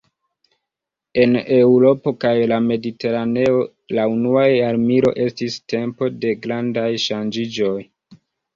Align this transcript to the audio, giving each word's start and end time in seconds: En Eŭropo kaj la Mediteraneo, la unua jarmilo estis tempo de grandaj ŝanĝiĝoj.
En 1.23 1.35
Eŭropo 1.57 2.13
kaj 2.25 2.31
la 2.53 2.57
Mediteraneo, 2.69 3.61
la 3.99 4.07
unua 4.15 4.47
jarmilo 4.53 5.15
estis 5.29 5.61
tempo 5.77 6.11
de 6.25 6.35
grandaj 6.49 6.91
ŝanĝiĝoj. 7.09 7.79